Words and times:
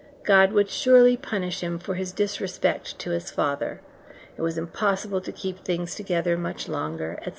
God 0.23 0.51
would 0.51 0.67
surely 0.71 1.15
punish 1.15 1.59
him 1.61 1.77
for 1.77 1.93
his 1.93 2.11
disrespect 2.11 2.97
to 2.97 3.11
his 3.11 3.29
father. 3.29 3.81
It 4.35 4.41
was 4.41 4.57
impossible 4.57 5.21
to 5.21 5.31
keep 5.31 5.63
things 5.63 5.93
together 5.93 6.35
much 6.39 6.67
longer, 6.67 7.17
etc. 7.17 7.29